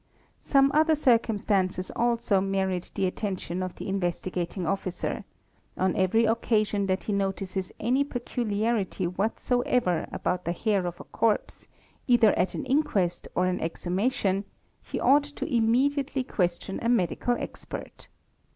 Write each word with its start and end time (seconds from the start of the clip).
Some 0.39 0.71
other 0.73 0.95
circumstances 0.95 1.91
also 1.95 2.41
merit 2.41 2.89
the 2.95 3.05
attention 3.05 3.61
of 3.61 3.75
the 3.75 3.87
Investigating 3.87 4.65
Officer; 4.65 5.25
on 5.77 5.95
every 5.95 6.25
occasion 6.25 6.87
that 6.87 7.03
he 7.03 7.13
notices 7.13 7.71
any 7.79 8.03
peculiarity 8.03 9.05
whatsoever 9.05 10.07
about 10.11 10.45
the 10.45 10.53
hair 10.53 10.87
of 10.87 10.99
a 10.99 11.03
corpse, 11.03 11.67
either 12.07 12.33
at 12.33 12.55
an 12.55 12.65
inquest 12.65 13.27
or 13.35 13.45
an 13.45 13.59
exhumation, 13.61 14.43
he 14.81 14.99
ought 14.99 15.25
to 15.25 15.45
immediately 15.45 16.23
question 16.23 16.79
a 16.81 16.89
medical 16.89 17.35
expert. 17.39 18.07